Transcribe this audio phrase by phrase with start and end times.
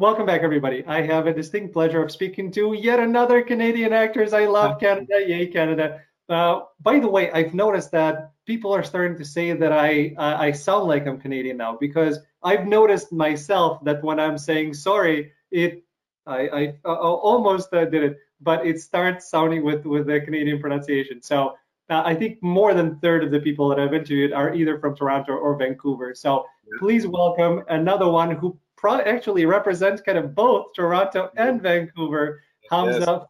[0.00, 0.84] Welcome back, everybody.
[0.86, 4.32] I have a distinct pleasure of speaking to yet another Canadian actors.
[4.32, 5.24] I love Canada.
[5.26, 6.02] Yay, Canada.
[6.28, 10.36] Uh, by the way, I've noticed that people are starting to say that I uh,
[10.38, 15.32] I sound like I'm Canadian now because I've noticed myself that when I'm saying sorry,
[15.50, 15.82] it
[16.28, 20.60] I, I uh, almost uh, did it, but it starts sounding with with the Canadian
[20.60, 21.20] pronunciation.
[21.22, 21.56] So
[21.90, 24.94] uh, I think more than third of the people that I've interviewed are either from
[24.94, 26.14] Toronto or Vancouver.
[26.14, 26.46] So
[26.78, 33.26] please welcome another one who pro- actually represents kind of both Toronto and Vancouver, Hamza.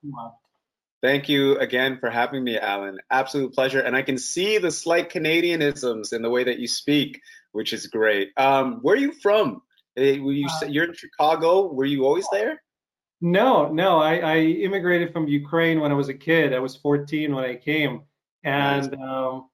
[1.01, 2.99] Thank you again for having me, Alan.
[3.11, 3.81] Absolute pleasure.
[3.81, 7.21] And I can see the slight Canadianisms in the way that you speak,
[7.53, 8.31] which is great.
[8.37, 9.63] Um, where are you from?
[9.97, 11.73] Eh, were you, uh, you're in Chicago.
[11.73, 12.61] Were you always there?
[13.21, 13.99] No, no.
[13.99, 16.53] I, I, immigrated from Ukraine when I was a kid.
[16.53, 18.03] I was 14 when I came,
[18.45, 19.01] and nice.
[19.01, 19.49] um,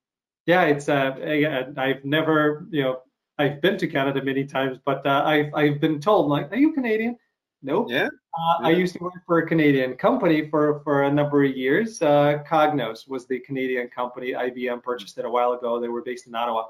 [0.47, 3.01] yeah, it's uh, I've never, you know,
[3.39, 6.73] I've been to Canada many times, but uh, I've I've been told like, are you
[6.73, 7.17] Canadian?
[7.63, 7.89] Nope.
[7.91, 8.07] Yeah.
[8.07, 8.67] Uh, yeah.
[8.67, 12.01] I used to work for a Canadian company for for a number of years.
[12.01, 14.33] Uh, Cognos was the Canadian company.
[14.33, 15.81] IBM purchased it a while ago.
[15.81, 16.67] They were based in Ottawa.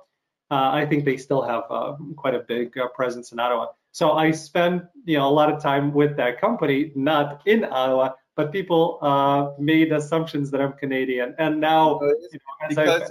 [0.51, 3.69] Uh, I think they still have uh, quite a big uh, presence in Ottawa.
[3.93, 8.13] So I spent you know a lot of time with that company, not in Ottawa,
[8.37, 11.35] but people uh, made assumptions that I'm Canadian.
[11.39, 13.11] And now, you know, because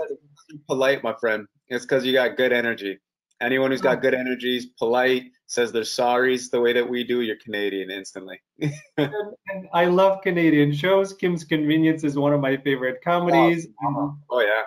[0.68, 1.48] polite, my friend.
[1.68, 3.00] It's because you got good energy.
[3.44, 7.04] Anyone who's got good energy is polite, says they're sorry, it's the way that we
[7.04, 8.42] do, you're Canadian instantly.
[8.62, 11.14] and, and, I love Canadian shows.
[11.14, 13.68] Kim's Convenience is one of my favorite comedies.
[13.84, 14.64] Oh, oh yeah.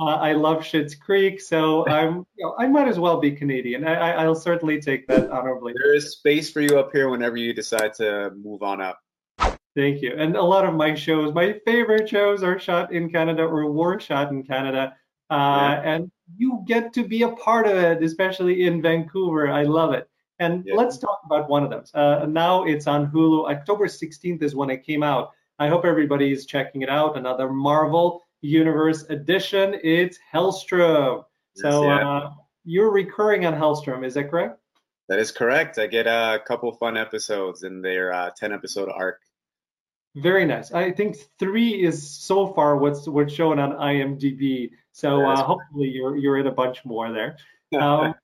[0.00, 3.86] Uh, I love Schitt's Creek, so I'm, you know, I might as well be Canadian.
[3.86, 5.74] I, will certainly take that honorably.
[5.82, 8.98] There is space for you up here whenever you decide to move on up.
[9.74, 10.14] Thank you.
[10.16, 13.98] And a lot of my shows, my favorite shows, are shot in Canada or were
[13.98, 14.94] shot in Canada.
[15.30, 15.80] Uh, yeah.
[15.84, 19.50] And you get to be a part of it, especially in Vancouver.
[19.50, 20.08] I love it.
[20.38, 20.74] And yeah.
[20.74, 21.84] let's talk about one of them.
[21.94, 23.50] Uh, now it's on Hulu.
[23.50, 25.30] October 16th is when it came out.
[25.58, 27.16] I hope everybody is checking it out.
[27.16, 29.76] Another Marvel Universe edition.
[29.84, 31.24] It's Helstrom.
[31.54, 32.08] Yes, so yeah.
[32.08, 32.30] uh,
[32.64, 34.58] you're recurring on Helstrom, is that correct?
[35.08, 35.78] That is correct.
[35.78, 39.20] I get a couple fun episodes in their uh, 10 episode arc.
[40.14, 40.72] Very nice.
[40.72, 44.70] I think three is so far what's what's shown on IMDb.
[44.92, 47.36] So uh, hopefully you're you're in a bunch more there.
[47.80, 48.14] Um,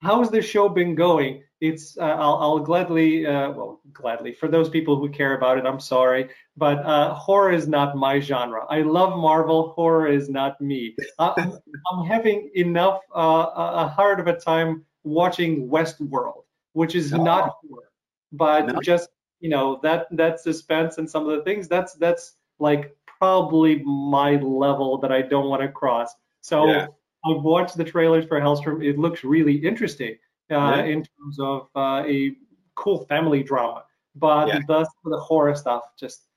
[0.00, 1.42] how's the show been going?
[1.60, 5.66] It's uh, I'll, I'll gladly uh, well gladly for those people who care about it.
[5.66, 8.64] I'm sorry, but uh, horror is not my genre.
[8.70, 9.74] I love Marvel.
[9.76, 10.96] Horror is not me.
[11.18, 11.58] I'm,
[11.92, 17.24] I'm having enough uh, a hard of a time watching Westworld, which is no.
[17.24, 17.90] not horror,
[18.32, 18.80] but no.
[18.80, 23.82] just you know that that suspense and some of the things that's that's like probably
[23.84, 26.14] my level that I don't want to cross.
[26.40, 26.86] So yeah.
[27.26, 28.84] I've watched the trailers for Helstrom.
[28.84, 30.16] It looks really interesting
[30.50, 30.84] uh, yeah.
[30.84, 32.34] in terms of uh, a
[32.74, 33.84] cool family drama,
[34.14, 34.60] but yeah.
[34.66, 36.28] the the horror stuff just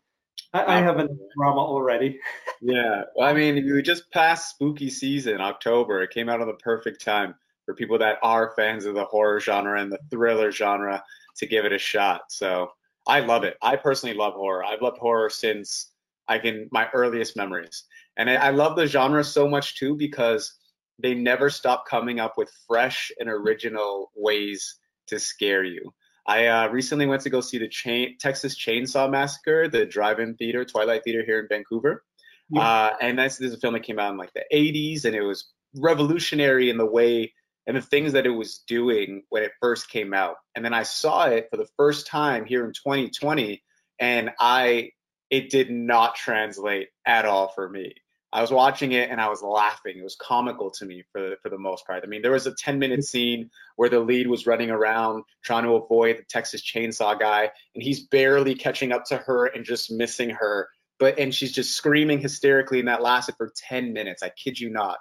[0.53, 2.19] I, I have a drama already.
[2.61, 6.01] yeah, well, I mean, we just passed spooky season, October.
[6.01, 9.39] It came out at the perfect time for people that are fans of the horror
[9.39, 11.03] genre and the thriller genre
[11.37, 12.23] to give it a shot.
[12.29, 12.71] So
[13.07, 13.57] I love it.
[13.61, 14.63] I personally love horror.
[14.63, 15.90] I've loved horror since
[16.27, 17.83] I can my earliest memories,
[18.17, 20.53] and I, I love the genre so much too because
[20.99, 24.77] they never stop coming up with fresh and original ways
[25.07, 25.93] to scare you.
[26.27, 30.63] I uh, recently went to go see the chain, Texas Chainsaw Massacre, the drive-in theater,
[30.63, 32.03] Twilight Theater here in Vancouver.
[32.49, 32.61] Yeah.
[32.61, 35.15] Uh, and that's this is a film that came out in like the 80s, and
[35.15, 37.33] it was revolutionary in the way
[37.67, 40.35] and the things that it was doing when it first came out.
[40.55, 43.63] And then I saw it for the first time here in 2020,
[43.99, 44.91] and I
[45.31, 47.95] it did not translate at all for me.
[48.33, 49.97] I was watching it and I was laughing.
[49.97, 52.03] It was comical to me for the, for the most part.
[52.03, 55.63] I mean, there was a 10 minute scene where the lead was running around trying
[55.63, 59.91] to avoid the Texas chainsaw guy, and he's barely catching up to her and just
[59.91, 60.69] missing her.
[60.99, 64.21] But and she's just screaming hysterically, and that lasted for 10 minutes.
[64.23, 64.99] I kid you not.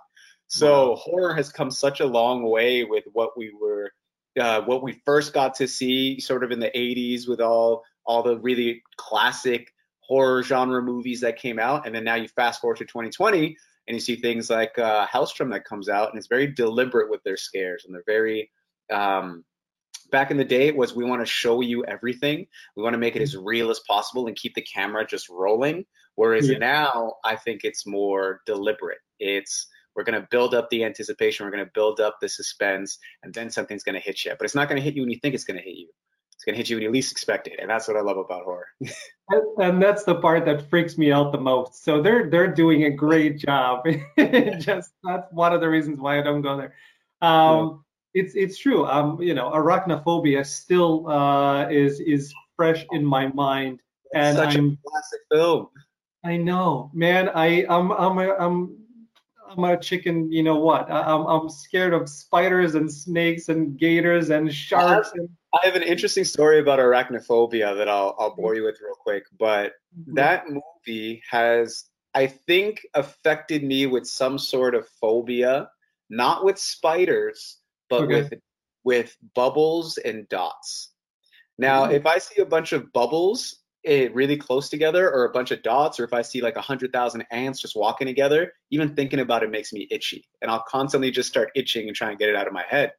[0.49, 0.97] So wow.
[0.97, 3.93] horror has come such a long way with what we were,
[4.41, 8.25] uh, what we first got to see, sort of in the 80s, with all all
[8.25, 9.73] the really classic
[10.11, 13.95] horror genre movies that came out, and then now you fast forward to 2020 and
[13.95, 17.37] you see things like uh, Helstrom that comes out, and it's very deliberate with their
[17.37, 18.51] scares, and they're very
[18.93, 19.45] um,
[20.11, 22.45] back in the day it was we want to show you everything
[22.77, 25.85] we want to make it as real as possible and keep the camera just rolling
[26.17, 26.59] whereas yeah.
[26.59, 31.45] now i think it's more deliberate it's we're going to build up the anticipation.
[31.45, 34.33] We're going to build up the suspense, and then something's going to hit you.
[34.39, 35.89] But it's not going to hit you when you think it's going to hit you.
[36.40, 38.16] It's going to hit you when you least expect it, and that's what I love
[38.16, 38.66] about horror.
[39.58, 41.84] and that's the part that freaks me out the most.
[41.84, 43.84] So they're they're doing a great job.
[44.58, 46.72] Just that's one of the reasons why I don't go there.
[47.20, 47.84] Um,
[48.14, 48.87] it's it's true.
[48.87, 53.82] Um, you know, arachnophobia still uh, is is fresh in my mind,
[54.14, 55.69] and Such I'm a classic film.
[56.25, 57.28] I know, man.
[57.34, 58.78] I I'm I'm a, I'm
[59.46, 60.32] I'm a chicken.
[60.32, 60.90] You know what?
[60.90, 65.10] I, I'm I'm scared of spiders and snakes and gators and sharks.
[65.14, 68.94] And, I have an interesting story about arachnophobia that I'll I'll bore you with real
[68.94, 69.25] quick.
[69.38, 69.73] But
[70.06, 75.69] that movie has, I think, affected me with some sort of phobia,
[76.08, 77.58] not with spiders,
[77.88, 78.23] but Okay.
[78.23, 78.35] with
[78.85, 80.93] with bubbles and dots.
[81.58, 81.93] Now, Mhm.
[81.93, 83.56] if I see a bunch of bubbles
[83.87, 86.61] eh, really close together, or a bunch of dots, or if I see like a
[86.61, 90.64] hundred thousand ants just walking together, even thinking about it makes me itchy, and I'll
[90.69, 92.93] constantly just start itching and try and get it out of my head.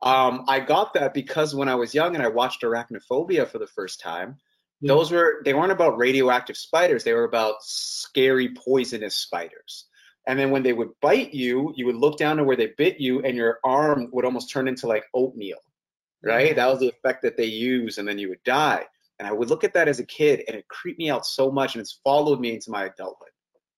[0.00, 3.66] Um, I got that because when I was young and I watched Arachnophobia for the
[3.66, 4.36] first time,
[4.80, 4.94] Yeah.
[4.94, 9.86] those were they weren't about radioactive spiders, they were about scary poisonous spiders.
[10.26, 13.00] And then when they would bite you, you would look down to where they bit
[13.00, 15.58] you and your arm would almost turn into like oatmeal.
[16.22, 16.54] Right?
[16.56, 18.84] That was the effect that they use, and then you would die.
[19.20, 21.50] And I would look at that as a kid and it creeped me out so
[21.50, 23.28] much and it's followed me into my adulthood.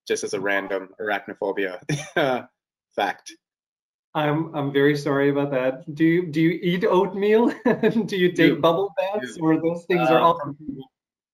[0.09, 1.81] Just as a random arachnophobia
[2.97, 3.33] fact.
[4.15, 5.95] I'm I'm very sorry about that.
[5.95, 7.49] Do you do you eat oatmeal?
[8.07, 10.57] do you take bubble baths, or those things are Uh, all?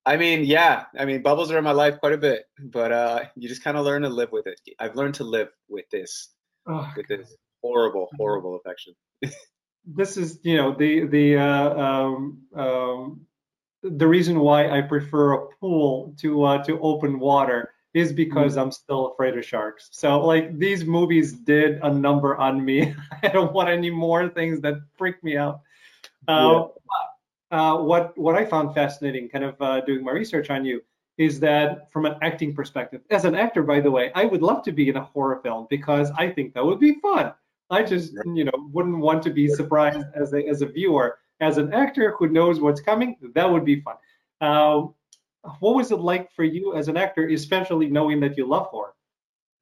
[0.05, 0.85] I mean, yeah.
[0.97, 3.77] I mean, bubbles are in my life quite a bit, but uh, you just kind
[3.77, 4.61] of learn to live with it.
[4.79, 6.29] I've learned to live with this,
[6.67, 8.95] Oh, with this horrible, horrible affection.
[9.87, 13.27] this is you know the the uh, um, um,
[13.83, 18.71] the reason why I prefer a pool to uh, to open water is because I'm
[18.71, 19.89] still afraid of sharks.
[19.91, 22.95] So like these movies did a number on me.
[23.23, 25.63] I don't want any more things that freak me out.
[26.29, 26.67] Uh,
[27.51, 30.83] uh, what what I found fascinating, kind of uh, doing my research on you,
[31.17, 34.63] is that from an acting perspective, as an actor, by the way, I would love
[34.65, 37.33] to be in a horror film because I think that would be fun.
[37.71, 41.19] I just you know wouldn't want to be surprised as a as a viewer.
[41.41, 43.97] As an actor who knows what's coming, that would be fun.
[44.43, 44.95] Um,
[45.61, 48.95] what was it like for you as an actor, especially knowing that you love horror?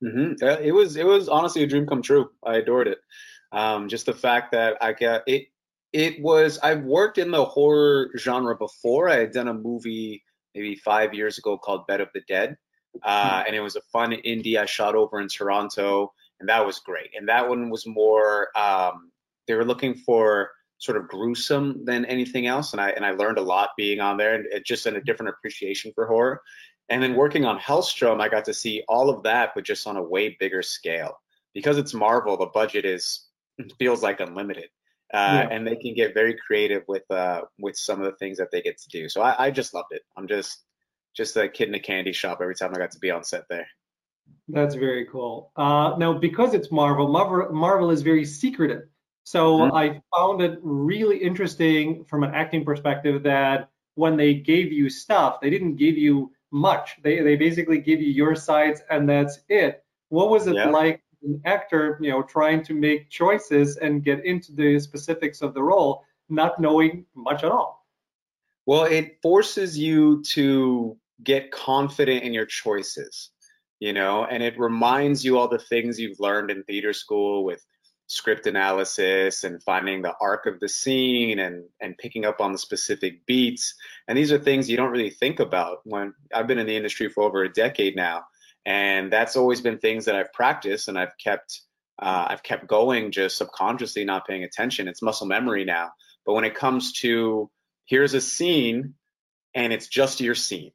[0.02, 2.30] hmm It was, it was honestly a dream come true.
[2.44, 2.98] I adored it.
[3.52, 5.46] Um, just the fact that I got it.
[5.92, 6.58] It was.
[6.58, 9.08] I've worked in the horror genre before.
[9.08, 12.56] I had done a movie maybe five years ago called Bed of the Dead,
[13.04, 16.80] uh, and it was a fun indie I shot over in Toronto, and that was
[16.80, 17.10] great.
[17.16, 18.48] And that one was more.
[18.58, 19.12] Um,
[19.46, 23.38] they were looking for sort of gruesome than anything else, and I and I learned
[23.38, 26.42] a lot being on there, and it just in a different appreciation for horror.
[26.88, 29.96] And then working on Helstrom, I got to see all of that, but just on
[29.96, 31.18] a way bigger scale.
[31.54, 33.26] Because it's Marvel, the budget is
[33.78, 34.68] feels like unlimited,
[35.12, 35.48] uh, Yeah.
[35.50, 38.60] and they can get very creative with uh, with some of the things that they
[38.60, 39.08] get to do.
[39.08, 40.02] So I, I just loved it.
[40.16, 40.62] I'm just
[41.16, 43.44] just a kid in a candy shop every time I got to be on set
[43.48, 43.66] there.
[44.48, 45.52] That's very cool.
[45.56, 48.88] Uh, now, because it's Marvel, Marvel, Marvel is very secretive.
[49.24, 49.74] So Mhm.
[49.74, 55.40] I found it really interesting from an acting perspective that when they gave you stuff,
[55.40, 57.00] they didn't give you much.
[57.02, 59.82] They they basically give you your sides and that's it.
[60.10, 60.70] What was it Yeah.
[60.70, 65.54] like an actor, you know, trying to make choices and get into the specifics of
[65.54, 67.86] the role, not knowing much at all?
[68.66, 73.30] Well, it forces you to get confident in your choices,
[73.80, 77.64] you know, and it reminds you all the things you've learned in theater school with
[78.06, 82.58] script analysis and finding the arc of the scene and and picking up on the
[82.58, 83.74] specific beats.
[84.06, 87.08] And these are things you don't really think about when I've been in the industry
[87.08, 88.24] for over a decade now,
[88.66, 91.62] and that's always been things that I've practiced and I've kept
[92.00, 94.88] uh, I've kept going just subconsciously not paying attention.
[94.88, 95.92] It's muscle memory now.
[96.26, 97.50] But when it comes to
[97.86, 98.94] here's a scene
[99.54, 100.72] and it's just your scene.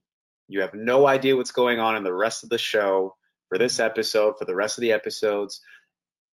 [0.48, 3.15] You have no idea what's going on in the rest of the show
[3.50, 5.62] for this episode, for the rest of the episodes.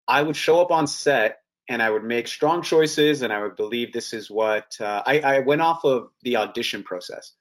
[0.09, 3.57] I would show up on set and I would make strong choices and I would
[3.57, 7.33] believe this is what uh, I, I went off of the audition process.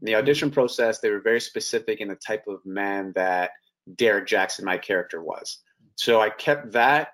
[0.00, 3.50] In the audition process, they were very specific in the type of man that
[3.96, 5.58] Derek Jackson, my character, was.
[5.96, 7.08] So I kept that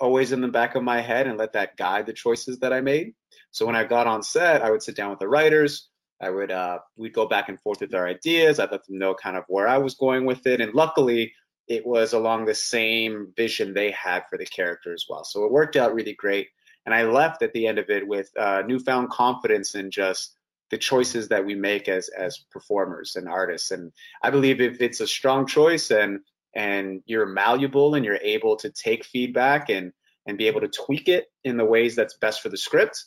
[0.00, 2.80] always in the back of my head and let that guide the choices that I
[2.80, 3.14] made.
[3.50, 5.88] So when I got on set, I would sit down with the writers.
[6.20, 8.58] I would uh, we'd go back and forth with our ideas.
[8.58, 11.32] I'd let them know kind of where I was going with it, and luckily
[11.68, 15.24] it was along the same vision they had for the character as well.
[15.24, 16.48] So it worked out really great.
[16.86, 20.36] And I left at the end of it with uh, newfound confidence in just
[20.70, 23.70] the choices that we make as as performers and artists.
[23.70, 23.92] And
[24.22, 26.20] I believe if it's a strong choice and
[26.54, 29.92] and you're malleable and you're able to take feedback and
[30.26, 33.04] and be able to tweak it in the ways that's best for the script,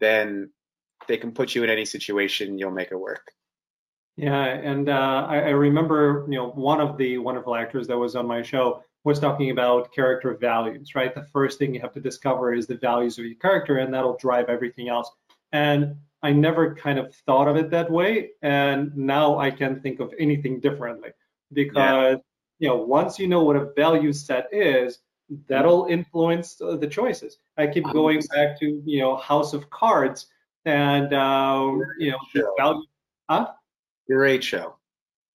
[0.00, 0.50] then
[1.08, 2.58] they can put you in any situation.
[2.58, 3.32] You'll make it work.
[4.20, 8.16] Yeah, and uh, I, I remember, you know, one of the wonderful actors that was
[8.16, 11.14] on my show was talking about character values, right?
[11.14, 14.18] The first thing you have to discover is the values of your character, and that'll
[14.18, 15.10] drive everything else.
[15.52, 20.00] And I never kind of thought of it that way, and now I can think
[20.00, 21.12] of anything differently
[21.54, 22.18] because
[22.58, 22.66] yeah.
[22.66, 24.98] you know once you know what a value set is,
[25.48, 27.38] that'll influence the choices.
[27.56, 30.26] I keep going back to you know House of Cards
[30.66, 32.84] and uh, you know the value.
[33.30, 33.52] Huh?
[34.10, 34.76] Great show.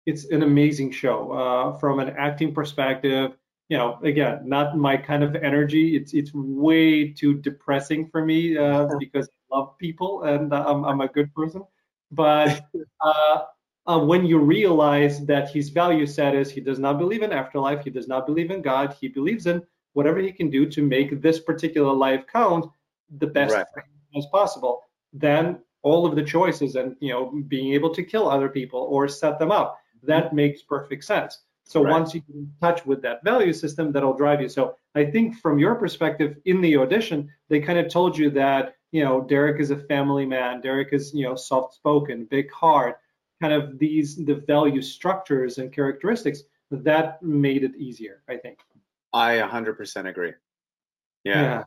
[0.06, 3.38] It's an amazing show uh, from an acting perspective.
[3.70, 5.96] You know, again, not my kind of energy.
[5.96, 11.02] It's it's way too depressing for me uh, because I love people and I'm I'm
[11.02, 11.64] a good person.
[12.12, 12.66] But
[13.02, 13.40] uh,
[13.88, 17.84] uh, when you realize that his value set is he does not believe in afterlife,
[17.84, 19.64] he does not believe in God, he believes in
[19.94, 22.66] whatever he can do to make this particular life count
[23.18, 23.66] the best right.
[24.18, 24.82] as possible.
[25.14, 29.08] Then all of the choices and you know being able to kill other people or
[29.08, 30.36] set them up that mm-hmm.
[30.36, 31.40] makes perfect sense.
[31.64, 31.92] So right.
[31.92, 34.50] once you get in touch with that value system, that'll drive you.
[34.50, 38.76] So I think from your perspective in the audition, they kind of told you that
[38.92, 43.00] you know Derek is a family man, Derek is you know soft-spoken, big heart,
[43.42, 48.22] kind of these the value structures and characteristics that made it easier.
[48.30, 48.60] I think.
[49.14, 50.34] I 100% agree.
[51.24, 51.42] Yeah.
[51.42, 51.64] yeah.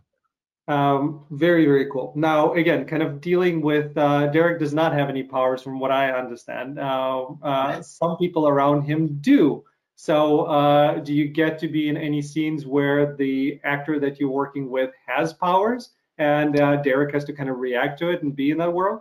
[0.68, 2.12] Um, very, very cool.
[2.14, 5.90] Now, again, kind of dealing with uh, Derek does not have any powers, from what
[5.90, 6.78] I understand.
[6.78, 9.64] Uh, uh, some people around him do.
[9.96, 14.30] So, uh, do you get to be in any scenes where the actor that you're
[14.30, 18.36] working with has powers, and uh, Derek has to kind of react to it and
[18.36, 19.00] be in that world?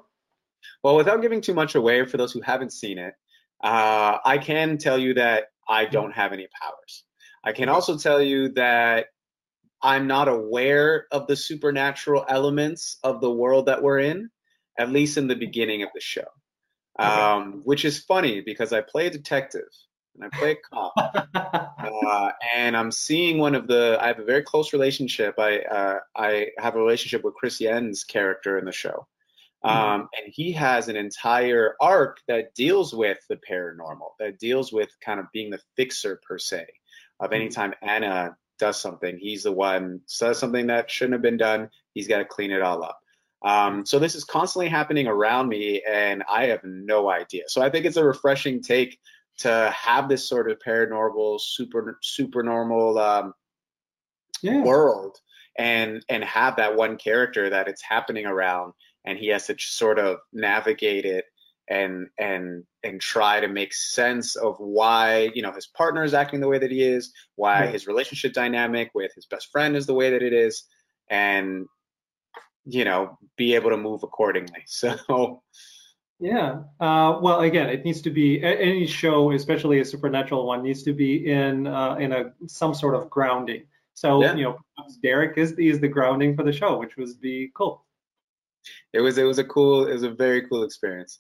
[0.84, 3.14] Well, without giving too much away for those who haven't seen it,
[3.62, 7.04] uh, I can tell you that I don't have any powers.
[7.44, 9.08] I can also tell you that
[9.82, 14.30] I'm not aware of the supernatural elements of the world that we're in,
[14.78, 16.26] at least in the beginning of the show.
[17.00, 17.08] Okay.
[17.08, 19.70] Um, which is funny because I play a detective
[20.16, 20.94] and I play a cop,
[22.08, 23.98] uh, and I'm seeing one of the.
[24.02, 25.36] I have a very close relationship.
[25.38, 29.08] I uh, I have a relationship with Chris Yen's character in the show,
[29.64, 29.70] mm-hmm.
[29.70, 30.06] um, mm-hmm.
[30.18, 35.20] and he has an entire arc that deals with the paranormal, that deals with kind
[35.20, 36.66] of being the fixer per se.
[37.20, 39.18] Of any time Ana does something.
[39.18, 41.70] He's the one says something that shouldn't have been done.
[41.94, 43.00] He's got to clean it all up.
[43.44, 47.44] Um, so this is constantly happening around me, and I have no idea.
[47.48, 49.00] So I think it's a refreshing take
[49.40, 53.34] to have this sort of paranormal, super super normal um,
[54.42, 54.62] yeah.
[54.62, 55.18] world,
[55.58, 58.74] and and have that one character that it's happening around,
[59.06, 61.26] and he has to sort of navigate it
[61.70, 66.40] and and and try to make sense of why you know his partner is acting
[66.40, 69.94] the way that he is, why his relationship dynamic with his best friend is the
[69.94, 70.64] way that it is,
[71.10, 71.66] and
[72.66, 74.64] you know be able to move accordingly.
[74.68, 75.42] So.
[76.20, 76.64] Yeah.
[76.80, 80.94] Uh, well, again, it needs to be any show, especially a supernatural one, needs to
[80.94, 83.66] be in uh, in a some sort of grounding.
[83.94, 84.36] So yeah.
[84.36, 84.58] you know,
[85.04, 87.86] Derek is the, is the grounding for the show, which was be cool.
[88.94, 91.20] It was it was a cool it was a very cool experience.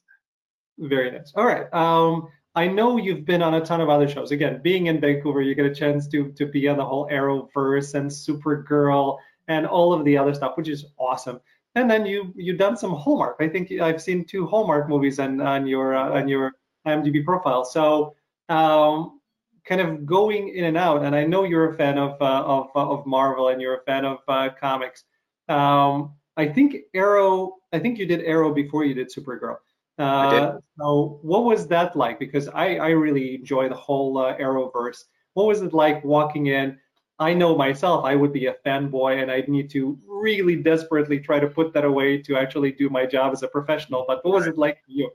[0.78, 1.34] Very nice.
[1.36, 1.72] All right.
[1.74, 4.32] Um, I know you've been on a ton of other shows.
[4.32, 7.94] Again, being in Vancouver, you get a chance to to be on the whole Arrowverse
[7.94, 9.18] and Supergirl
[9.48, 11.40] and all of the other stuff, which is awesome.
[11.76, 13.38] And then you you've done some Hallmark.
[13.40, 16.54] I think I've seen two Hallmark movies on on your uh, on your
[16.88, 17.64] IMDb profile.
[17.64, 18.16] So
[18.50, 19.20] um,
[19.66, 21.04] kind of going in and out.
[21.04, 24.06] And I know you're a fan of uh, of of Marvel and you're a fan
[24.06, 25.04] of uh, comics.
[25.48, 27.58] Um, I think Arrow.
[27.74, 29.58] I think you did Arrow before you did Supergirl.
[29.98, 32.20] Uh, so what was that like?
[32.20, 35.06] Because I, I really enjoy the whole uh, Arrowverse.
[35.34, 36.78] What was it like walking in?
[37.20, 41.40] I know myself, I would be a fanboy and I'd need to really desperately try
[41.40, 44.06] to put that away to actually do my job as a professional.
[44.08, 45.10] But what was it like for you?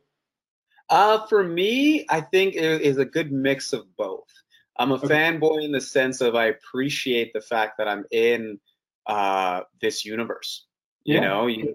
[0.91, 4.29] Uh, for me, I think it is a good mix of both.
[4.79, 5.07] I'm a okay.
[5.07, 8.59] fanboy in the sense of I appreciate the fact that I'm in
[9.07, 10.67] uh, this universe.
[11.05, 11.21] You yeah.
[11.21, 11.75] know, you,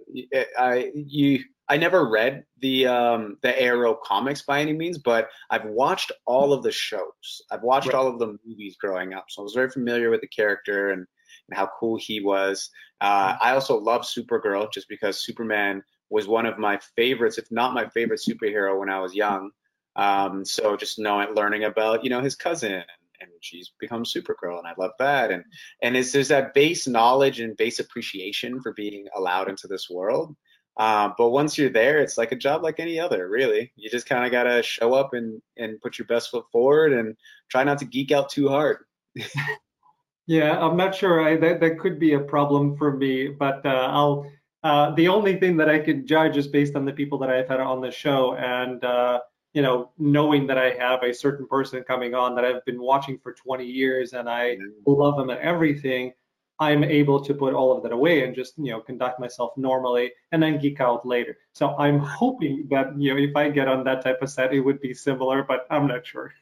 [0.58, 5.66] I, you, I never read the um, the Arrow comics by any means, but I've
[5.66, 7.42] watched all of the shows.
[7.52, 7.96] I've watched right.
[7.96, 11.06] all of the movies growing up, so I was very familiar with the character and,
[11.50, 12.70] and how cool he was.
[13.02, 13.44] Uh, mm-hmm.
[13.44, 17.90] I also love Supergirl just because Superman was one of my favorites, if not my
[17.90, 19.52] favorite superhero when I was young.
[19.98, 22.86] Um, so just knowing, learning about you know his cousin and,
[23.20, 25.32] and she's become Supergirl, and I love that.
[25.32, 25.44] And
[25.82, 30.36] and it's there's that base knowledge and base appreciation for being allowed into this world
[30.78, 33.72] uh, but once you're there, it's like a job like any other, really.
[33.76, 36.94] You just kind of got to show up and, and put your best foot forward
[36.94, 37.16] and
[37.50, 38.86] try not to geek out too hard.
[40.28, 41.22] yeah, I'm not sure.
[41.22, 44.32] I, that, that could be a problem for me, but uh, I'll.
[44.64, 47.48] Uh, the only thing that I could judge is based on the people that I've
[47.48, 49.20] had on the show, and uh,
[49.58, 53.18] you know, knowing that I have a certain person coming on that I've been watching
[53.18, 56.14] for 20 years and I love them and everything,
[56.60, 60.12] I'm able to put all of that away and just, you know, conduct myself normally
[60.32, 61.38] and then geek out later.
[61.54, 64.62] So I'm hoping that, you know, if I get on that type of set, it
[64.62, 66.34] would be similar, but I'm not sure.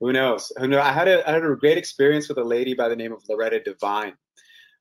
[0.00, 0.52] Who knows?
[0.56, 0.80] Who knows?
[0.80, 3.22] I had a, I had a great experience with a lady by the name of
[3.28, 4.14] Loretta Devine.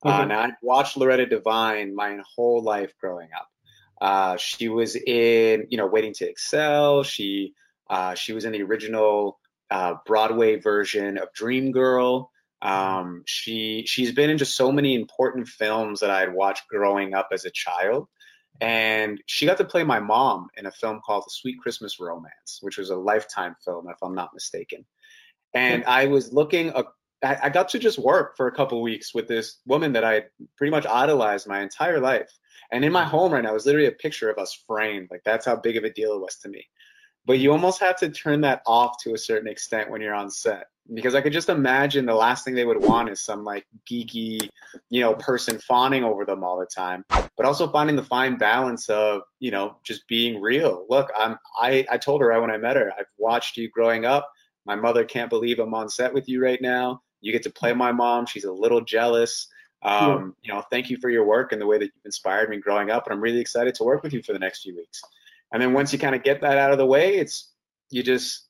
[0.03, 3.47] Uh, now I watched Loretta Devine my whole life growing up.
[4.01, 7.03] Uh, she was in, you know, Waiting to Exhale.
[7.03, 7.53] She
[7.87, 12.29] uh, she was in the original uh, Broadway version of Dreamgirl.
[12.61, 17.13] Um, she she's been in just so many important films that I had watched growing
[17.13, 18.07] up as a child,
[18.59, 22.59] and she got to play my mom in a film called The Sweet Christmas Romance,
[22.61, 24.85] which was a Lifetime film, if I'm not mistaken.
[25.53, 25.89] And hmm.
[25.89, 26.83] I was looking, uh,
[27.23, 30.23] I got to just work for a couple weeks with this woman that I
[30.57, 32.31] pretty much idolized my entire life.
[32.71, 33.09] And in my hmm.
[33.09, 35.07] home right now is literally a picture of us framed.
[35.09, 36.67] Like that's how big of a deal it was to me
[37.25, 40.29] but you almost have to turn that off to a certain extent when you're on
[40.29, 43.65] set because I could just imagine the last thing they would want is some like
[43.89, 44.49] geeky,
[44.89, 47.05] you know, person fawning over them all the time,
[47.37, 50.85] but also finding the fine balance of, you know, just being real.
[50.89, 54.05] Look, I'm I I told her right when I met her, I've watched you growing
[54.05, 54.29] up.
[54.65, 57.01] My mother can't believe I'm on set with you right now.
[57.21, 58.25] You get to play my mom.
[58.25, 59.47] She's a little jealous.
[59.83, 62.57] Um, you know, thank you for your work and the way that you've inspired me
[62.57, 65.01] growing up, and I'm really excited to work with you for the next few weeks.
[65.51, 67.51] And then once you kind of get that out of the way, it's
[67.89, 68.47] you just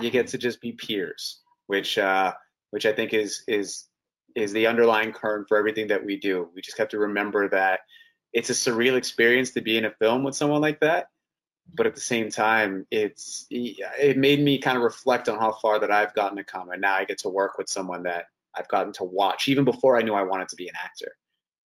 [0.00, 2.32] you get to just be peers, which uh,
[2.70, 3.86] which I think is is
[4.34, 6.48] is the underlying current for everything that we do.
[6.54, 7.80] We just have to remember that
[8.32, 11.08] it's a surreal experience to be in a film with someone like that,
[11.74, 15.80] but at the same time, it's it made me kind of reflect on how far
[15.80, 18.68] that I've gotten to come, and now I get to work with someone that I've
[18.68, 21.14] gotten to watch even before I knew I wanted to be an actor,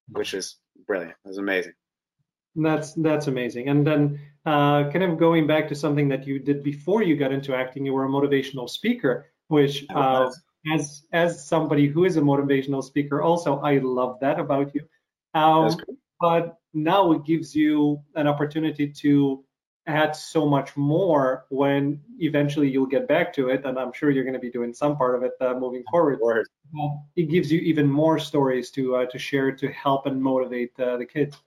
[0.10, 1.16] which was brilliant.
[1.26, 1.74] It was amazing.
[2.58, 3.70] That's that's amazing.
[3.70, 7.32] And then uh, kind of going back to something that you did before you got
[7.32, 10.32] into acting, you were a motivational speaker, which uh,
[10.74, 14.82] as as somebody who is a motivational speaker, also I love that about you.
[15.36, 15.78] Um,
[16.20, 19.44] but now it gives you an opportunity to
[19.86, 24.24] add so much more when eventually you'll get back to it, and I'm sure you're
[24.24, 26.20] going to be doing some part of it uh, moving forward.
[27.16, 30.98] It gives you even more stories to uh, to share to help and motivate uh,
[30.98, 31.38] the kids.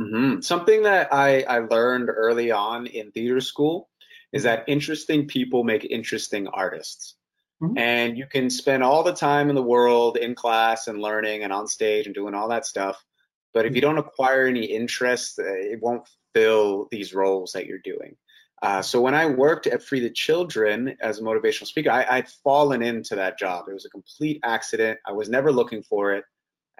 [0.00, 0.40] Mm-hmm.
[0.40, 3.88] Something that I, I learned early on in theater school
[4.32, 7.16] is that interesting people make interesting artists.
[7.62, 7.76] Mm-hmm.
[7.76, 11.52] And you can spend all the time in the world in class and learning and
[11.52, 13.04] on stage and doing all that stuff.
[13.52, 17.78] But if you don't acquire any interest, uh, it won't fill these roles that you're
[17.78, 18.16] doing.
[18.62, 22.28] Uh, so when I worked at Free the Children as a motivational speaker, I, I'd
[22.28, 23.66] fallen into that job.
[23.68, 24.98] It was a complete accident.
[25.06, 26.24] I was never looking for it.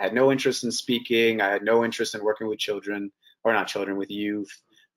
[0.01, 1.41] I had no interest in speaking.
[1.41, 3.13] I had no interest in working with children,
[3.45, 4.51] or not children, with youth.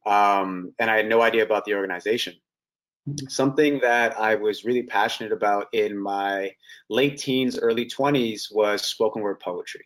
[0.06, 2.36] Um, and I had no idea about the organization.
[3.28, 6.52] Something that I was really passionate about in my
[6.90, 9.86] late teens, early 20s was spoken word poetry.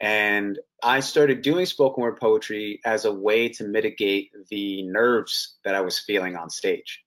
[0.00, 5.74] And I started doing spoken word poetry as a way to mitigate the nerves that
[5.74, 7.02] I was feeling on stage.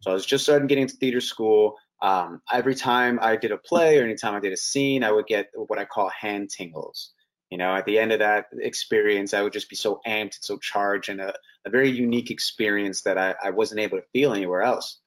[0.00, 1.76] So I was just starting getting to theater school.
[2.02, 5.26] Um, every time I did a play or anytime I did a scene, I would
[5.26, 7.12] get what I call hand tingles.
[7.48, 10.38] You know, at the end of that experience, I would just be so amped and
[10.40, 11.32] so charged and a,
[11.64, 14.98] a very unique experience that I, I wasn't able to feel anywhere else.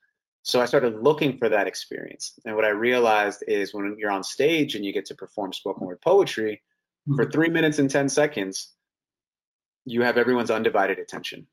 [0.44, 2.34] So I started looking for that experience.
[2.46, 5.86] And what I realized is when you're on stage and you get to perform spoken
[5.88, 6.62] word poetry,
[7.10, 7.16] mm-hmm.
[7.16, 8.72] for three minutes and 10 seconds,
[9.86, 11.48] you have everyone's undivided attention.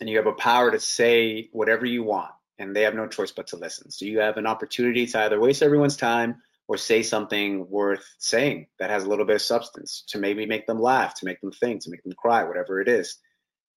[0.00, 3.30] And you have a power to say whatever you want and they have no choice
[3.30, 3.90] but to listen.
[3.90, 8.66] So you have an opportunity to either waste everyone's time or say something worth saying
[8.78, 11.52] that has a little bit of substance to maybe make them laugh, to make them
[11.52, 13.16] think, to make them cry, whatever it is.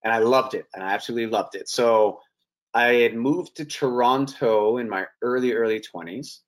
[0.03, 1.69] And I loved it, and I absolutely loved it.
[1.69, 2.19] So
[2.73, 6.39] I had moved to Toronto in my early early 20s,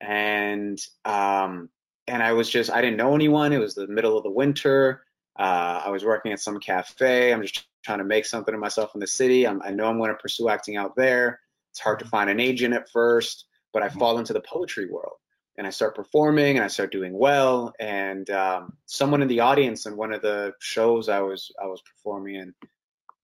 [0.00, 1.68] and um,
[2.06, 3.52] and I was just I didn't know anyone.
[3.52, 5.02] It was the middle of the winter.
[5.38, 7.32] Uh, I was working at some cafe.
[7.32, 9.46] I'm just trying to make something of myself in the city.
[9.46, 11.40] I'm, I know I'm going to pursue acting out there.
[11.72, 15.16] It's hard to find an agent at first, but I fall into the poetry world
[15.56, 17.72] and I start performing and I start doing well.
[17.80, 21.82] And um, someone in the audience in one of the shows I was I was
[21.82, 22.54] performing in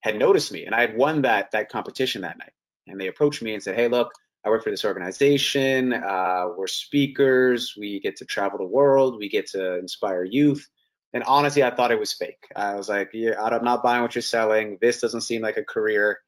[0.01, 2.53] had noticed me, and I had won that that competition that night.
[2.87, 4.13] And they approached me and said, "Hey, look,
[4.45, 5.93] I work for this organization.
[5.93, 7.75] Uh, we're speakers.
[7.79, 9.19] We get to travel the world.
[9.19, 10.67] We get to inspire youth."
[11.13, 12.47] And honestly, I thought it was fake.
[12.55, 14.79] I was like, yeah, "I'm not buying what you're selling.
[14.81, 16.21] This doesn't seem like a career.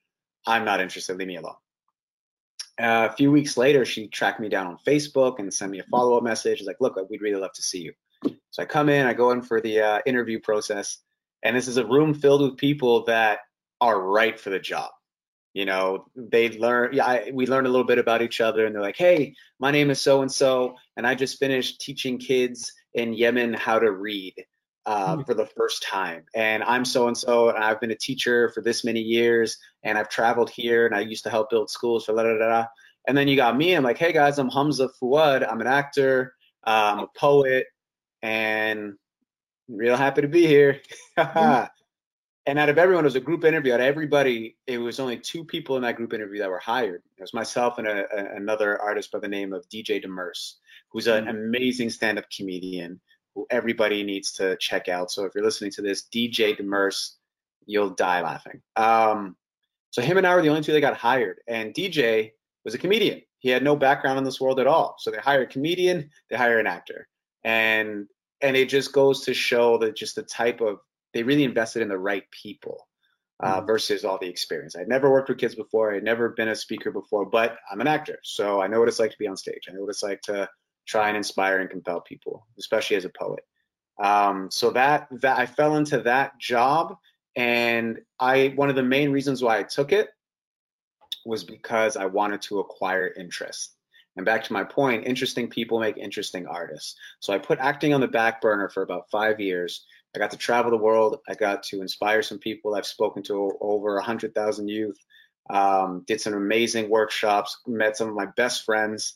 [0.47, 1.17] I'm not interested.
[1.17, 1.57] Leave me alone."
[2.81, 5.85] Uh, a few weeks later, she tracked me down on Facebook and sent me a
[5.85, 6.59] follow up message.
[6.59, 7.93] She's like, look, we'd really love to see you.
[8.51, 10.99] So I come in, I go in for the uh, interview process,
[11.43, 13.41] and this is a room filled with people that
[13.81, 14.91] are right for the job.
[15.55, 18.75] you know they learn yeah I, we learn a little bit about each other and
[18.75, 22.73] they're like hey my name is so and so and i just finished teaching kids
[22.95, 24.35] in yemen how to read
[24.91, 25.23] uh, mm-hmm.
[25.23, 28.61] for the first time and i'm so and so and i've been a teacher for
[28.61, 32.13] this many years and i've traveled here and i used to help build schools for
[32.13, 32.65] la da da
[33.07, 36.35] and then you got me i'm like hey guys i'm hamza fouad i'm an actor
[36.67, 37.67] uh, i'm a poet
[38.23, 38.95] and
[39.69, 40.81] real happy to be here
[41.17, 41.67] mm-hmm.
[42.47, 43.75] And out of everyone, it was a group interview.
[43.75, 47.03] Out of everybody, it was only two people in that group interview that were hired.
[47.17, 50.55] It was myself and a, a, another artist by the name of DJ Demers,
[50.91, 51.37] who's an mm-hmm.
[51.37, 52.99] amazing stand-up comedian
[53.51, 55.11] everybody needs to check out.
[55.11, 57.13] So if you're listening to this, DJ Demers,
[57.67, 58.63] you'll die laughing.
[58.77, 59.37] Um,
[59.91, 61.41] so him and I were the only two that got hired.
[61.49, 62.33] And DJ
[62.65, 63.23] was a comedian.
[63.39, 64.97] He had no background in this world at all.
[64.99, 67.09] So they hire a comedian, they hire an actor,
[67.43, 68.07] and
[68.43, 70.79] and it just goes to show that just the type of
[71.13, 72.87] they really invested in the right people
[73.43, 73.67] uh, mm-hmm.
[73.67, 74.77] versus all the experience.
[74.77, 75.95] I'd never worked with kids before.
[75.95, 79.01] I'd never been a speaker before, but I'm an actor, so I know what it's
[79.01, 79.67] like to be on stage.
[79.69, 80.49] I know what it's like to
[80.91, 83.45] try and inspire and compel people, especially as a poet.
[84.03, 86.97] Um, so that that I fell into that job,
[87.37, 90.09] and I one of the main reasons why I took it
[91.25, 93.77] was because I wanted to acquire interest.
[94.17, 96.97] And back to my point, interesting people make interesting artists.
[97.21, 100.37] So I put acting on the back burner for about five years I got to
[100.37, 101.19] travel the world.
[101.29, 102.75] I got to inspire some people.
[102.75, 104.99] I've spoken to over 100,000 youth,
[105.49, 109.15] um, did some amazing workshops, met some of my best friends.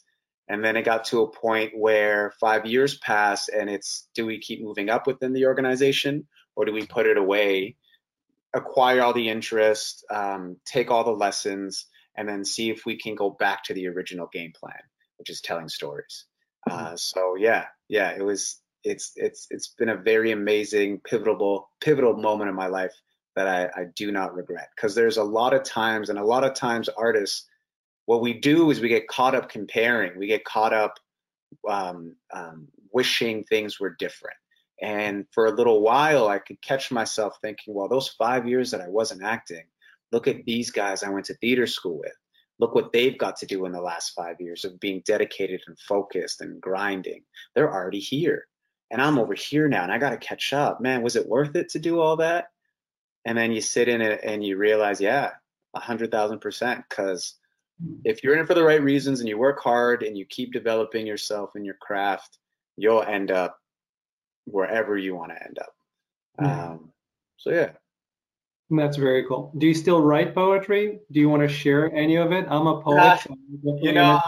[0.48, 4.38] And then it got to a point where five years passed, and it's do we
[4.38, 6.26] keep moving up within the organization
[6.56, 7.76] or do we put it away,
[8.54, 13.14] acquire all the interest, um, take all the lessons, and then see if we can
[13.14, 14.78] go back to the original game plan,
[15.18, 16.26] which is telling stories.
[16.68, 16.84] Mm-hmm.
[16.84, 22.16] Uh, so yeah, yeah, it was it's it's it's been a very amazing pivotal pivotal
[22.16, 22.92] moment in my life
[23.34, 26.44] that I, I do not regret because there's a lot of times and a lot
[26.44, 27.46] of times artists
[28.06, 30.98] what we do is we get caught up comparing we get caught up
[31.68, 34.36] um, um, wishing things were different
[34.82, 38.80] and for a little while i could catch myself thinking well those five years that
[38.80, 39.64] i wasn't acting
[40.12, 42.12] look at these guys i went to theater school with
[42.58, 45.78] look what they've got to do in the last five years of being dedicated and
[45.78, 47.22] focused and grinding
[47.54, 48.46] they're already here
[48.94, 50.80] and I'm over here now and I got to catch up.
[50.80, 52.46] Man, was it worth it to do all that?
[53.24, 55.30] And then you sit in it and you realize, yeah,
[55.74, 56.84] a hundred thousand percent.
[56.88, 57.34] Because
[58.04, 60.52] if you're in it for the right reasons and you work hard and you keep
[60.52, 62.38] developing yourself and your craft,
[62.76, 63.58] you'll end up
[64.46, 65.74] wherever you want to end up.
[66.40, 66.64] Yeah.
[66.66, 66.92] Um,
[67.36, 67.70] so yeah.
[68.70, 69.52] That's very cool.
[69.58, 70.98] Do you still write poetry?
[71.12, 72.46] Do you want to share any of it?
[72.48, 72.98] I'm a poet.
[72.98, 73.36] Uh, so
[73.82, 74.20] you know,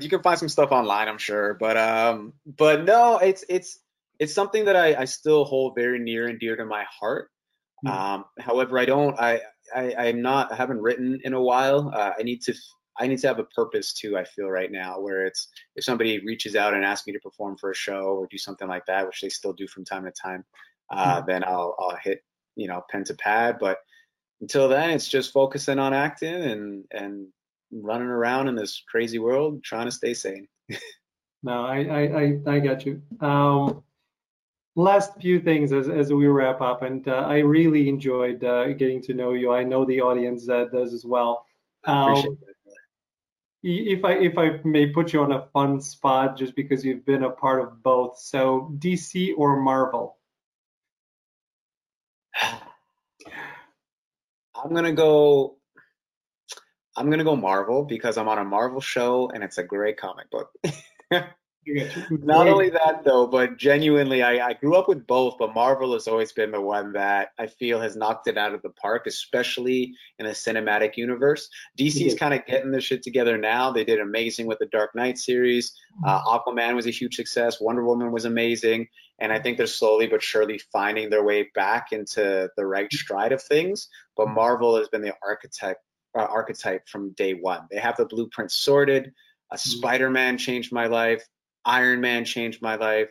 [0.00, 3.80] You can find some stuff online, I'm sure, but um, but no, it's it's
[4.18, 7.30] it's something that I, I still hold very near and dear to my heart.
[7.84, 7.90] Mm.
[7.90, 9.40] Um, however, I don't, I,
[9.74, 11.92] I, I'm not, I haven't written in a while.
[11.94, 12.54] Uh, I need to,
[12.98, 14.16] I need to have a purpose too.
[14.16, 17.56] I feel right now where it's, if somebody reaches out and asks me to perform
[17.56, 20.12] for a show or do something like that, which they still do from time to
[20.12, 20.44] time,
[20.90, 21.26] uh, mm.
[21.26, 22.22] then I'll, I'll hit,
[22.56, 23.56] you know, pen to pad.
[23.58, 23.78] But
[24.40, 27.26] until then, it's just focusing on acting and, and
[27.72, 30.46] running around in this crazy world, trying to stay sane.
[31.42, 33.02] no, I, I, I, I got you.
[33.20, 33.82] Um,
[34.76, 39.02] last few things as, as we wrap up, and uh, I really enjoyed uh, getting
[39.02, 39.52] to know you.
[39.52, 41.46] I know the audience uh, does as well.
[41.84, 42.38] Um,
[43.64, 47.24] if I if I may put you on a fun spot, just because you've been
[47.24, 50.18] a part of both, so DC or Marvel?
[54.54, 55.56] I'm gonna go.
[56.96, 60.30] I'm gonna go Marvel because I'm on a Marvel show and it's a great comic
[60.30, 60.50] book.
[62.10, 66.08] Not only that though, but genuinely, I, I grew up with both, but Marvel has
[66.08, 69.94] always been the one that I feel has knocked it out of the park, especially
[70.18, 71.48] in a cinematic universe.
[71.78, 72.14] DC's yeah.
[72.16, 73.72] kind of getting their shit together now.
[73.72, 75.72] They did amazing with the Dark Knight series.
[76.04, 76.28] Uh, mm-hmm.
[76.28, 77.60] Aquaman was a huge success.
[77.60, 81.92] Wonder Woman was amazing, and I think they're slowly but surely finding their way back
[81.92, 83.88] into the right stride of things.
[84.16, 85.80] But Marvel has been the architect
[86.16, 87.66] uh, archetype from day one.
[87.70, 89.12] They have the blueprint sorted.
[89.50, 89.70] A mm-hmm.
[89.70, 91.24] Spider-Man changed my life.
[91.64, 93.10] Iron Man changed my life.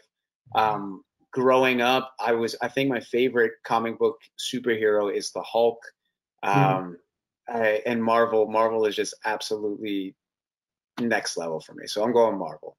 [0.55, 5.79] Um, growing up, I was I think my favorite comic book superhero is the Hulk.
[6.43, 6.97] Um,
[7.49, 8.47] I, and Marvel.
[8.47, 10.15] Marvel is just absolutely
[10.99, 11.87] next level for me.
[11.87, 12.77] So I'm going Marvel.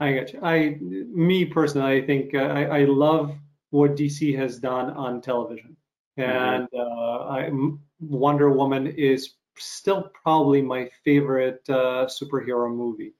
[0.00, 0.40] I got you.
[0.42, 3.36] I, me personally, I think uh, I, I love
[3.70, 5.76] what DC has done on television,
[6.18, 6.30] mm-hmm.
[6.30, 6.80] and mm-hmm.
[6.80, 7.50] uh, I,
[8.00, 13.14] Wonder Woman is still probably my favorite uh, superhero movie.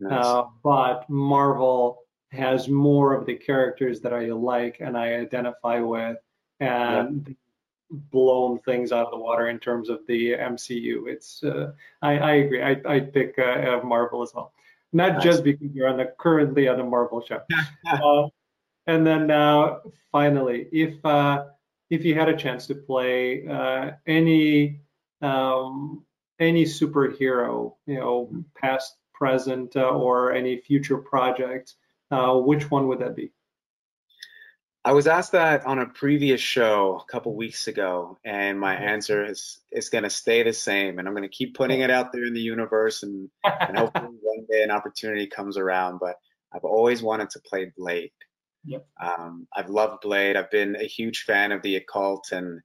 [0.00, 0.24] Nice.
[0.24, 2.00] Uh, but Marvel
[2.32, 6.18] has more of the characters that I like and I identify with,
[6.60, 7.34] and yeah.
[8.10, 11.08] blown things out of the water in terms of the MCU.
[11.08, 12.62] It's uh, I, I agree.
[12.62, 14.52] I I pick uh, Marvel as well,
[14.92, 15.22] not nice.
[15.22, 17.40] just because you're on the currently on the Marvel show.
[17.86, 18.28] uh,
[18.86, 19.78] and then uh,
[20.12, 21.44] finally, if uh,
[21.90, 24.80] if you had a chance to play uh, any
[25.22, 26.04] um,
[26.38, 28.30] any superhero, you know,
[28.60, 31.74] past, present, uh, or any future project,
[32.10, 33.32] uh, which one would that be?
[34.86, 38.84] I was asked that on a previous show a couple weeks ago, and my mm-hmm.
[38.84, 40.98] answer is is going to stay the same.
[40.98, 44.08] And I'm going to keep putting it out there in the universe, and, and hopefully
[44.20, 46.00] one day an opportunity comes around.
[46.00, 46.16] But
[46.54, 48.12] I've always wanted to play Blade.
[48.66, 48.86] Yep.
[49.02, 50.36] Um, I've loved Blade.
[50.36, 52.60] I've been a huge fan of the occult and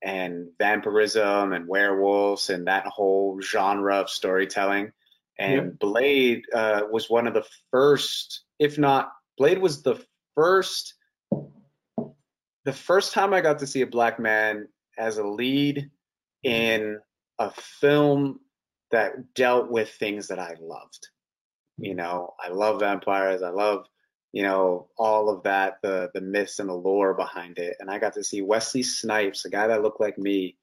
[0.00, 4.92] and vampirism and werewolves and that whole genre of storytelling.
[5.38, 5.78] And yep.
[5.80, 10.00] Blade uh, was one of the first, if not, Blade was the
[10.34, 10.94] first
[12.64, 15.90] the first time I got to see a black man as a lead
[16.42, 16.98] in
[17.38, 18.40] a film
[18.90, 21.08] that dealt with things that I loved.
[21.76, 23.42] You know, I love vampires.
[23.42, 23.84] I love,
[24.32, 27.76] you know, all of that, the the myths and the lore behind it.
[27.80, 30.56] And I got to see Wesley Snipes, a guy that looked like me,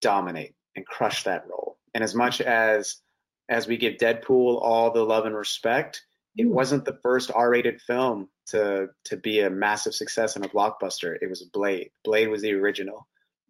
[0.00, 1.78] dominate and crush that role.
[1.94, 2.96] And as much as
[3.48, 6.02] as we give Deadpool all the love and respect,
[6.36, 11.16] it wasn't the first R-rated film to to be a massive success and a blockbuster.
[11.20, 11.90] It was Blade.
[12.04, 13.06] Blade was the original.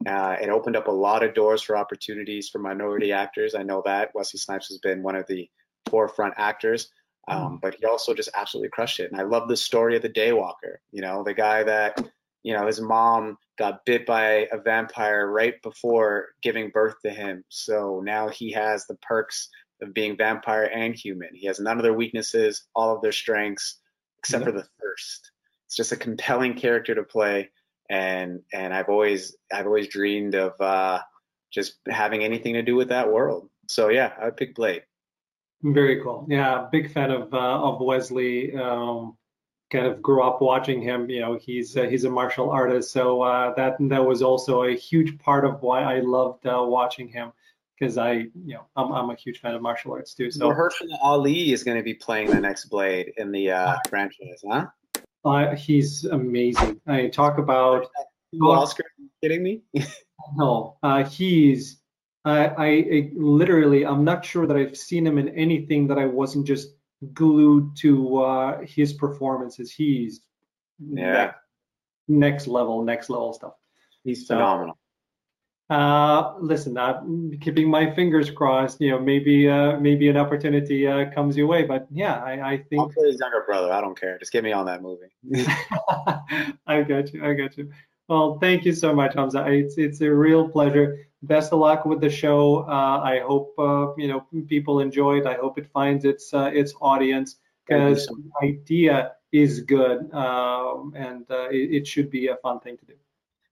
[0.07, 3.55] Uh, it opened up a lot of doors for opportunities for minority actors.
[3.55, 5.49] I know that Wesley Snipes has been one of the
[5.89, 6.91] forefront actors,
[7.29, 7.61] um, mm.
[7.63, 9.11] but he also just absolutely crushed it.
[9.11, 10.77] And I love the story of the Daywalker.
[10.93, 11.99] You know, the guy that
[12.43, 17.45] you know his mom got bit by a vampire right before giving birth to him,
[17.49, 19.49] so now he has the perks
[19.83, 21.31] of being vampire and human.
[21.35, 23.79] He has none of their weaknesses, all of their strengths,
[24.19, 25.31] except for the thirst.
[25.67, 27.51] It's just a compelling character to play,
[27.91, 31.01] and and I've always I've always dreamed of uh,
[31.53, 33.49] just having anything to do with that world.
[33.69, 34.83] So yeah, I would pick Blade.
[35.63, 36.27] Very cool.
[36.29, 38.55] Yeah, big fan of uh, of Wesley.
[38.55, 39.17] Um,
[39.71, 41.11] kind of grew up watching him.
[41.11, 44.77] You know, he's uh, he's a martial artist, so uh, that that was also a
[44.77, 47.33] huge part of why I loved uh, watching him
[47.79, 50.31] because I, you know, I'm, I'm a huge fan of martial arts too.
[50.31, 54.43] So Mahershala Ali is going to be playing the next Blade in the uh, franchise,
[54.49, 54.67] huh?
[55.25, 56.81] Uh, he's amazing.
[56.87, 57.87] I mean, talk about
[58.41, 58.85] Oscar.
[59.23, 59.63] kidding me?
[60.37, 61.81] no, uh, he's.
[62.25, 66.07] I, I, I literally, I'm not sure that I've seen him in anything that I
[66.07, 66.71] wasn't just
[67.13, 69.71] glued to uh, his performances.
[69.71, 70.23] He's
[70.81, 71.33] yeah,
[72.09, 73.55] next level, next level stuff.
[74.03, 74.77] He's phenomenal
[75.69, 78.81] uh, listen, I'm keeping my fingers crossed.
[78.81, 81.65] You know, maybe uh, maybe an opportunity uh, comes your way.
[81.65, 83.73] But yeah, I, I think I'll play his younger brother.
[83.73, 84.19] I don't care.
[84.19, 85.09] Just get me on that movie.
[86.67, 87.25] I got you.
[87.25, 87.73] I got you.
[88.09, 89.45] Well, thank you so much, Hamza.
[89.49, 91.07] It's it's a real pleasure.
[91.23, 92.59] Best of luck with the show.
[92.69, 95.27] Uh, I hope uh, you know people enjoy it.
[95.27, 101.29] I hope it finds its uh, its audience because the idea is good um, and
[101.31, 102.95] uh, it, it should be a fun thing to do.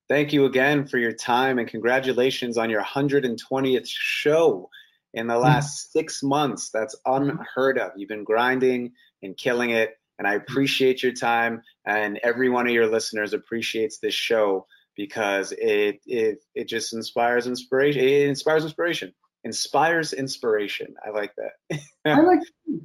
[0.08, 4.68] Thank you again for your time and congratulations on your 120th show
[5.14, 6.70] in the last six months.
[6.70, 7.92] That's unheard of.
[7.96, 9.96] You've been grinding and killing it.
[10.18, 11.62] And I appreciate your time.
[11.86, 17.46] And every one of your listeners appreciates this show because it it it just inspires
[17.46, 18.02] inspiration.
[18.02, 19.12] It inspires inspiration.
[19.42, 20.94] Inspires inspiration.
[21.04, 21.80] I like that.
[22.04, 22.40] I like.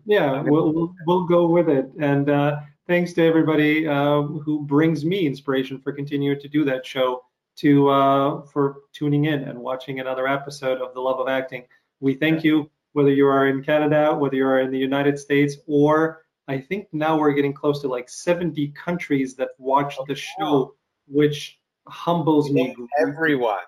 [0.05, 1.85] Yeah, we'll, we'll, we'll go with it.
[1.99, 2.57] And uh,
[2.89, 7.23] thanks to everybody uh, who brings me inspiration for continuing to do that show,
[7.55, 11.65] to uh, for tuning in and watching another episode of The Love of Acting.
[11.99, 15.57] We thank you, whether you are in Canada, whether you are in the United States,
[15.67, 20.73] or I think now we're getting close to like 70 countries that watch the show,
[21.07, 22.75] which humbles me.
[22.99, 23.59] Everyone.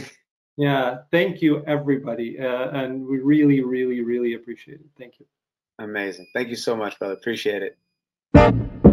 [0.56, 2.38] yeah, thank you, everybody.
[2.38, 4.86] Uh, and we really, really, really appreciate it.
[4.96, 5.26] Thank you.
[5.80, 6.28] Amazing.
[6.32, 7.14] Thank you so much, brother.
[7.14, 7.76] Appreciate it
[8.34, 8.87] you.